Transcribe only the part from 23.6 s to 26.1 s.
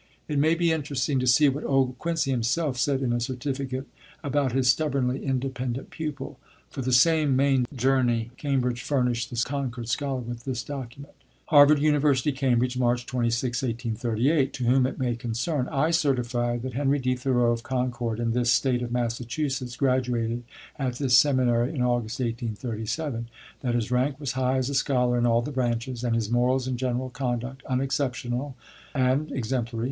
that his rank was high as a scholar in all the branches,